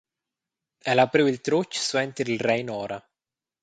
El 0.93 1.03
ha 1.03 1.05
priu 1.17 1.31
il 1.33 1.39
trutg 1.49 1.79
suenter 1.87 2.27
il 2.35 2.45
Rein 2.49 2.77
ora. 2.83 3.03